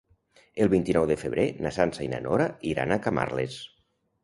El 0.63 0.71
vint-i-nou 0.71 1.05
de 1.11 1.17
febrer 1.25 1.45
na 1.67 1.73
Sança 1.77 2.03
i 2.07 2.09
na 2.15 2.23
Nora 2.25 2.49
iran 2.73 2.99
a 2.99 3.01
Camarles. 3.07 3.63